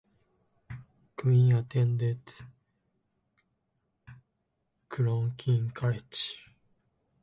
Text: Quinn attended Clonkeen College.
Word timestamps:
Quinn 1.15 1.51
attended 1.55 2.19
Clonkeen 4.89 5.71
College. 5.75 6.39